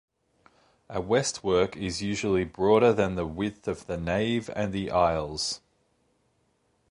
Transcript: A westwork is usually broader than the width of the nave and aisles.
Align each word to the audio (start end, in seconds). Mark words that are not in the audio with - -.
A 0.89 0.99
westwork 0.99 1.75
is 1.77 2.01
usually 2.01 2.43
broader 2.43 2.91
than 2.91 3.13
the 3.13 3.27
width 3.27 3.67
of 3.67 3.85
the 3.85 3.97
nave 3.97 4.49
and 4.55 4.73
aisles. 4.89 5.61